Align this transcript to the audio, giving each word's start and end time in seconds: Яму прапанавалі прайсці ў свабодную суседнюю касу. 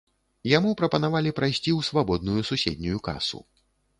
Яму 0.51 0.71
прапанавалі 0.79 1.33
прайсці 1.41 1.59
ў 1.59 1.81
свабодную 1.89 2.41
суседнюю 2.51 2.97
касу. 3.09 3.45